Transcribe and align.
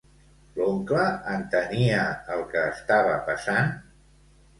L'oncle 0.59 1.03
entenia 1.33 1.99
el 2.37 2.41
que 2.53 2.63
estava 2.71 3.13
passant? 3.29 3.71